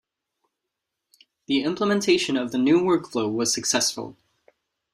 The 1.45 1.61
implementation 1.61 2.35
of 2.35 2.51
the 2.51 2.57
new 2.57 2.81
workflow 2.81 3.31
was 3.31 3.53
successful. 3.53 4.17